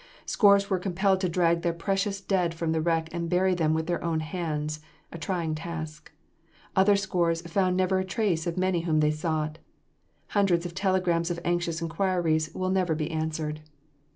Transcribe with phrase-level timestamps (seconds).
[0.25, 3.85] Scores were compelled to drag their precious dead from the wreck and bury them with
[3.85, 4.79] their own hands
[5.11, 6.11] a trying task.
[6.75, 9.59] Other scores found never a trace of many whom they sought.
[10.29, 13.61] Hundreds of telegrams of anxious inquiries will never be answered.